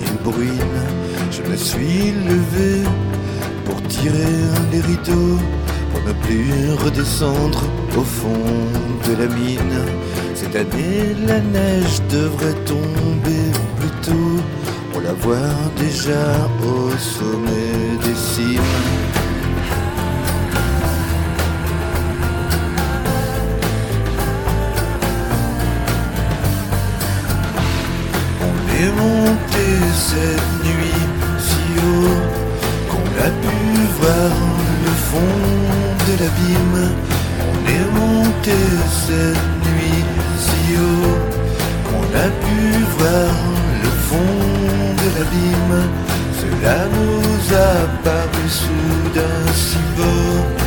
il 0.00 0.24
bruine. 0.24 0.80
Je 1.30 1.48
me 1.48 1.56
suis 1.56 2.10
levé 2.10 2.82
pour 3.64 3.80
tirer 3.82 4.42
les 4.72 4.80
rideaux, 4.80 5.38
pour 5.92 6.02
ne 6.08 6.12
plus 6.24 6.72
redescendre 6.84 7.62
au 7.96 8.02
fond 8.02 8.48
de 9.06 9.12
la 9.12 9.28
mine. 9.32 9.84
Cette 10.34 10.56
année, 10.56 11.14
la 11.24 11.38
neige 11.38 12.02
devrait 12.10 12.58
tomber 12.64 13.46
plus 13.78 14.10
tôt. 14.10 14.42
On 14.96 15.00
la 15.00 15.12
voit 15.12 15.54
déjà 15.76 16.48
au 16.64 16.90
sommet 16.98 17.96
des 18.02 18.16
cimes. 18.16 19.05
Est 28.82 28.92
monté 29.04 29.66
cette 29.94 30.64
nuit 30.64 31.02
si 31.38 31.64
haut 31.84 32.20
qu'on 32.90 33.08
a 33.26 33.30
pu 33.42 33.58
voir 34.00 34.32
le 34.84 34.92
fond 35.08 35.38
de 36.06 36.12
l'abîme. 36.20 36.82
On 37.48 37.56
est 37.76 37.88
monté 38.00 38.58
cette 39.06 39.48
nuit 39.66 40.04
si 40.44 40.76
haut 40.76 41.18
qu'on 41.88 42.06
a 42.26 42.28
pu 42.44 42.58
voir 42.98 43.34
le 43.82 43.90
fond 44.08 44.36
de 45.02 45.08
l'abîme. 45.16 45.78
Cela 46.40 46.78
nous 46.96 47.54
a 47.54 47.72
paru 48.04 48.48
soudain 48.48 49.52
si 49.54 49.78
beau. 49.96 50.65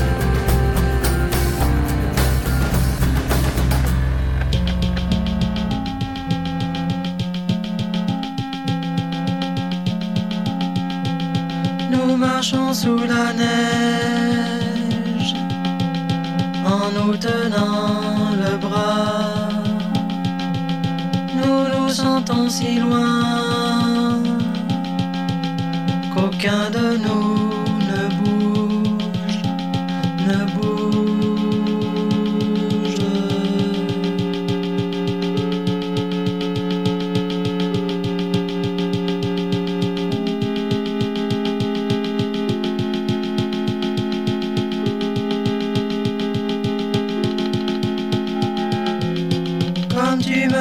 Sous 12.51 12.97
la 12.97 13.31
neige 13.33 15.35
en 16.65 16.89
nous 16.95 17.15
tenant 17.15 18.31
le 18.41 18.57
bras. 18.57 19.49
Nous 21.35 21.67
nous 21.71 21.89
sentons 21.89 22.49
si 22.49 22.79
loin 22.79 24.23
qu'aucun 26.11 26.71
de 26.71 26.97
nous 26.97 27.38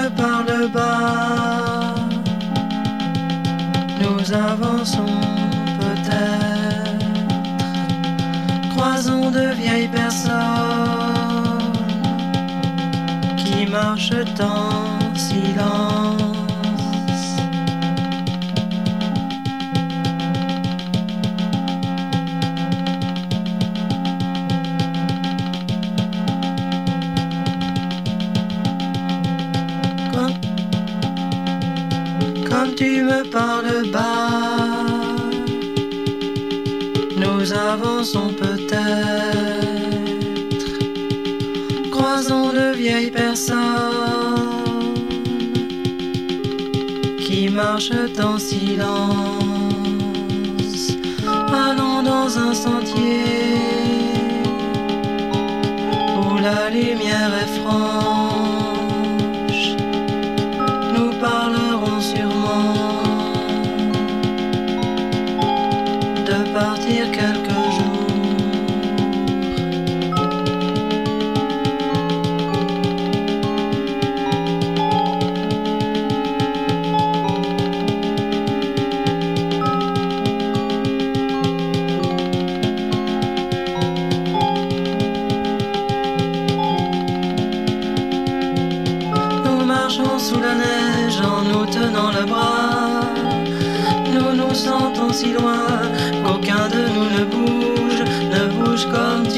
tu 0.08 0.14
me 0.14 0.16
parles 0.16 0.68
bas, 0.68 1.94
nous 4.00 4.32
avançons 4.32 5.20
peut-être, 5.80 7.04
croisons 8.70 9.30
de 9.30 9.52
vieilles 9.54 9.88
personnes 9.88 10.32
qui 13.36 13.66
marchent 13.66 14.12
en 14.40 15.14
silence. 15.14 15.87
Tu 32.78 33.02
me 33.02 33.24
parles 33.24 33.90
bas, 33.90 34.86
nous 37.16 37.52
avançons 37.52 38.30
peut-être, 38.44 39.88
croisons 41.90 42.52
de 42.52 42.76
vieilles 42.76 43.10
personnes 43.10 43.56
qui 47.26 47.48
marchent 47.48 47.90
en 48.22 48.38
silence, 48.38 48.86
allons 51.52 52.02
dans 52.04 52.38
un 52.38 52.54
sentier 52.54 53.56
où 56.16 56.38
la 56.38 56.70
lumière 56.70 57.32
est 57.42 57.52
franche. 57.58 58.07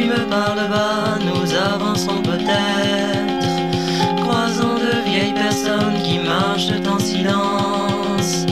Me 0.07 0.25
parles 0.29 0.69
bas. 0.69 1.19
Nous 1.21 1.55
avançons 1.55 2.23
peut-être, 2.23 3.47
croisons 4.23 4.77
de 4.77 5.09
vieilles 5.09 5.35
personnes 5.35 6.01
qui 6.03 6.19
marchent 6.19 6.73
en 6.89 6.99
silence. 6.99 8.47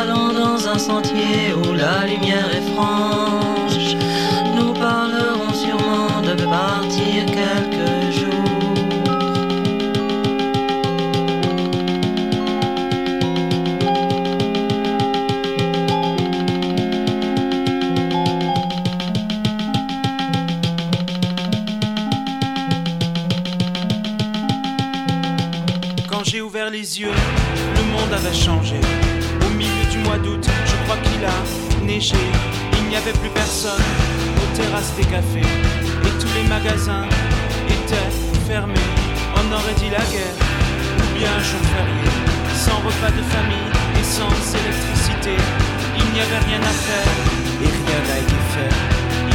Allons 0.00 0.32
dans 0.32 0.68
un 0.68 0.78
sentier 0.78 1.54
où 1.56 1.72
la 1.72 2.06
lumière 2.06 2.48
est 2.54 2.74
franche. 2.74 3.27
Monde 28.18 28.26
avait 28.26 28.34
changé. 28.34 28.80
Au 29.46 29.50
milieu 29.50 29.84
du 29.90 29.98
mois 29.98 30.18
d'août, 30.18 30.46
je 30.66 30.74
crois 30.84 30.96
qu'il 31.02 31.24
a 31.24 31.84
neigé. 31.84 32.16
Il 32.78 32.88
n'y 32.88 32.96
avait 32.96 33.12
plus 33.12 33.30
personne 33.30 33.82
aux 34.36 34.56
terrasses 34.56 34.94
des 34.96 35.04
cafés. 35.04 35.48
Et 36.04 36.12
tous 36.20 36.32
les 36.34 36.48
magasins 36.48 37.06
étaient 37.68 38.10
fermés. 38.46 38.88
On 39.36 39.52
aurait 39.52 39.74
dit 39.76 39.90
la 39.90 40.04
guerre, 40.12 40.38
ou 40.98 41.18
bien 41.18 41.28
un 41.28 41.42
jour 41.42 41.62
férié. 41.74 42.08
Sans 42.54 42.78
repas 42.78 43.12
de 43.12 43.22
famille 43.34 43.70
et 43.98 44.04
sans 44.04 44.34
électricité. 44.60 45.36
Il 45.98 46.06
n'y 46.12 46.20
avait 46.20 46.42
rien 46.48 46.62
à 46.62 46.74
faire, 46.86 47.12
et 47.62 47.70
rien 47.70 48.00
n'a 48.08 48.18
été 48.18 48.38
fait. 48.54 48.74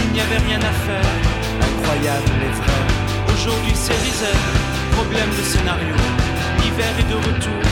Il 0.04 0.12
n'y 0.14 0.22
avait 0.22 0.42
rien 0.48 0.60
à 0.60 0.74
faire, 0.86 1.12
incroyable 1.62 2.32
mais 2.40 2.52
vrai. 2.60 2.80
Aujourd'hui 3.34 3.74
c'est 3.74 3.94
reset, 3.94 4.38
problème 4.92 5.30
de 5.30 5.44
scénario. 5.44 5.96
L'hiver 6.60 6.94
est 7.00 7.10
de 7.10 7.16
retour, 7.16 7.64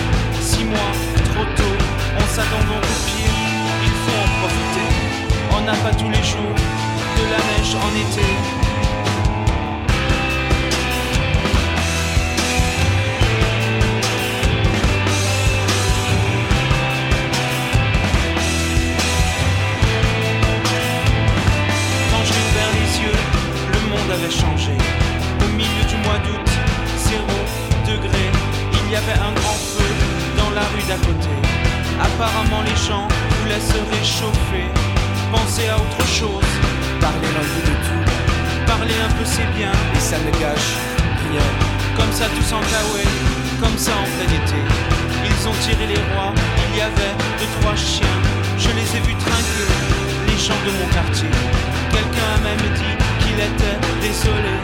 mois, 0.63 0.93
trop 1.33 1.45
tôt. 1.55 1.77
On 2.17 2.27
s'attend 2.33 2.63
donc 2.69 2.83
au 2.83 2.97
pire, 3.07 3.35
il 3.83 3.95
faut 4.01 4.17
en 4.23 4.29
profiter. 4.39 4.89
On 5.57 5.61
n'a 5.61 5.73
pas 5.73 5.93
tous 5.95 6.09
les 6.09 6.23
jours 6.23 6.55
de 7.17 7.23
la 7.31 7.39
neige 7.49 7.75
en 7.75 7.91
été. 7.95 8.27
Quand 22.11 22.23
j'ai 22.25 22.41
ouvert 22.47 22.71
les 22.79 22.91
yeux, 23.03 23.19
le 23.73 23.79
monde 23.89 24.11
avait 24.11 24.31
changé. 24.31 24.73
Au 25.43 25.49
milieu 25.55 25.83
du 25.87 25.95
mois 25.97 26.19
d'août, 26.25 26.49
zéro 26.97 27.37
degré, 27.87 28.23
il 28.73 28.91
y 28.91 28.95
avait 28.95 29.19
un 29.19 29.33
grand 29.33 29.57
Apparemment, 30.91 32.63
les 32.67 32.75
gens 32.75 33.07
voulaient 33.39 33.63
se 33.63 33.79
réchauffer, 33.95 34.67
penser 35.31 35.69
à 35.69 35.77
autre 35.77 36.03
chose. 36.05 36.43
Parler 36.99 37.31
un 37.31 37.47
peu 37.47 37.61
de 37.63 37.75
tout, 37.87 38.03
parler 38.67 38.97
un 38.99 39.11
peu 39.15 39.23
c'est 39.23 39.47
bien, 39.55 39.71
et 39.71 39.99
ça 39.99 40.17
ne 40.19 40.31
gâche 40.35 40.71
rien. 41.31 41.47
Comme 41.95 42.11
ça, 42.11 42.25
tous 42.35 42.51
en 42.51 42.59
kawaii, 42.59 43.07
comme 43.61 43.77
ça 43.77 43.91
en 43.95 44.03
plein 44.03 44.35
été. 44.35 44.59
Ils 45.23 45.47
ont 45.47 45.55
tiré 45.63 45.87
les 45.87 46.01
rois, 46.11 46.33
il 46.35 46.77
y 46.77 46.81
avait 46.81 47.15
deux, 47.39 47.47
trois 47.61 47.75
chiens. 47.75 48.17
Je 48.59 48.67
les 48.75 48.87
ai 48.97 49.01
vus 49.07 49.15
trinquer, 49.15 49.67
les 50.27 50.39
gens 50.43 50.59
de 50.67 50.71
mon 50.75 50.87
quartier. 50.91 51.31
Quelqu'un 51.87 52.29
a 52.35 52.39
même 52.43 52.67
dit 52.75 52.95
qu'il 53.23 53.39
était 53.39 53.79
désolé. 54.03 54.55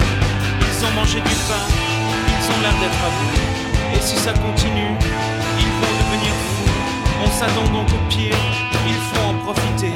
Ils 0.60 0.86
ont 0.86 0.92
mangé 0.92 1.22
du 1.24 1.38
pain, 1.48 1.66
ils 1.72 2.48
ont 2.52 2.60
l'air 2.62 2.76
d'être 2.84 3.06
bout. 3.16 3.68
Et 3.96 4.02
si 4.02 4.18
ça 4.18 4.34
continue, 4.34 4.94
On 7.24 7.32
s'attend 7.32 7.68
donc 7.74 7.88
au 7.90 8.10
pire, 8.10 8.36
il 8.88 8.94
faut 8.94 9.30
en 9.30 9.34
profiter. 9.34 9.92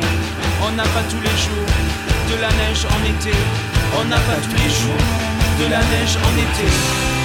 On 0.64 0.72
n'a 0.76 0.84
pas 0.84 1.04
tous 1.10 1.22
les 1.22 1.38
jours 1.46 1.72
de 2.30 2.42
la 2.42 2.50
neige 2.50 2.86
en 2.86 3.00
été. 3.06 3.36
On 4.00 4.06
n'a 4.06 4.18
pas 4.18 4.40
tous 4.44 4.56
les 4.64 4.70
jours 4.70 5.06
de 5.60 5.66
la 5.72 5.80
neige 5.80 6.18
en 6.18 6.34
été. 6.38 7.21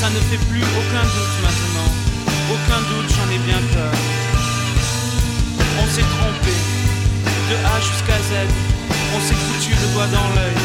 Ça 0.00 0.10
ne 0.10 0.20
fait 0.28 0.44
plus 0.50 0.60
aucun 0.60 1.04
doute 1.14 1.36
maintenant. 1.40 1.90
Aucun 2.52 2.80
doute, 2.90 3.08
j'en 3.08 3.28
ai 3.32 3.38
bien 3.38 3.60
peur. 3.72 3.94
On 5.80 5.86
s'est 5.86 6.02
trompé, 6.02 6.54
de 7.50 7.56
A 7.64 7.80
jusqu'à 7.80 8.18
Z. 8.18 8.32
On 9.16 9.20
s'est 9.20 9.34
foutu 9.34 9.70
le 9.70 9.92
doigt 9.94 10.06
dans 10.08 10.28
l'œil 10.34 10.60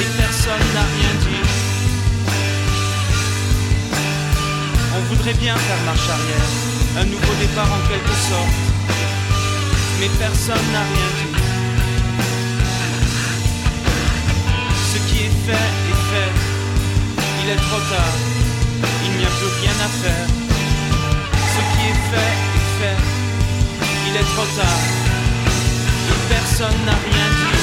et 0.00 0.08
personne 0.18 0.66
n'a 0.74 0.86
rien 0.96 1.14
dit. 1.20 1.44
On 4.96 5.00
voudrait 5.14 5.34
bien 5.34 5.54
faire 5.56 5.82
marche 5.86 6.08
arrière, 6.08 6.50
un 7.00 7.04
nouveau 7.04 7.34
départ 7.40 7.70
en 7.70 7.88
quelque 7.88 8.16
sorte, 8.28 8.58
mais 10.00 10.10
personne 10.18 10.66
n'a 10.72 10.80
rien 10.80 11.10
dit. 11.18 11.31
Fait 15.46 15.52
est 15.52 16.02
fait, 16.10 16.32
il 17.42 17.50
est 17.50 17.56
trop 17.56 17.82
tard, 17.90 18.14
il 19.04 19.12
n'y 19.18 19.24
a 19.24 19.32
plus 19.38 19.52
rien 19.60 19.76
à 19.86 19.90
faire. 20.02 20.26
Ce 21.52 21.60
qui 21.70 21.82
est 21.90 22.00
fait 22.10 22.34
est 22.58 22.70
fait, 22.78 22.98
il 24.08 24.16
est 24.16 24.28
trop 24.34 24.48
tard, 24.56 24.82
et 26.10 26.34
personne 26.34 26.78
n'a 26.86 26.92
rien 26.92 27.28
dit. 27.38 27.61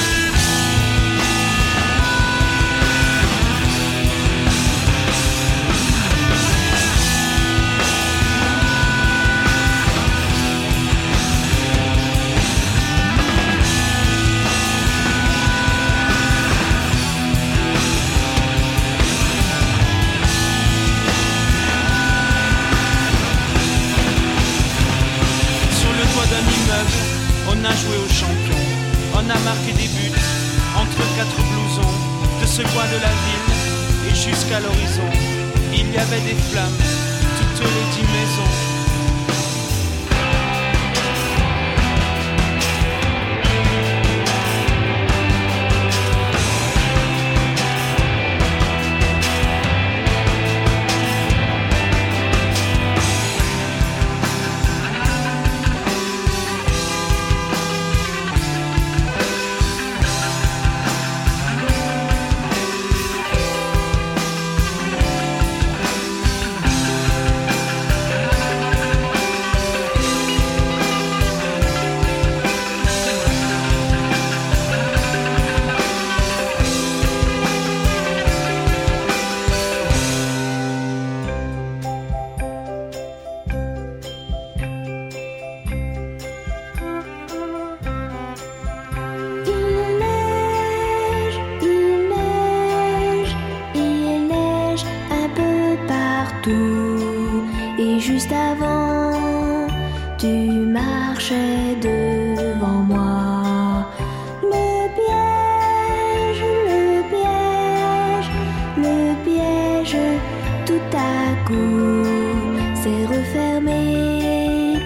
S'est 112.74 113.06
refermé 113.06 114.76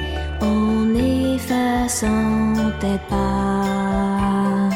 en 0.41 0.95
effaçant 0.95 2.55
tes 2.81 2.99
pas. 3.09 4.71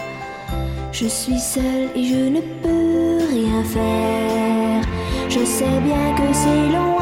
Je 0.92 1.06
suis 1.06 1.38
seule 1.38 1.90
et 1.94 2.04
je 2.04 2.28
ne 2.36 2.40
peux 2.62 3.18
rien 3.30 3.62
faire. 3.64 4.82
Je 5.28 5.44
sais 5.44 5.80
bien 5.88 6.14
que 6.16 6.32
c'est 6.32 6.72
long 6.72 6.97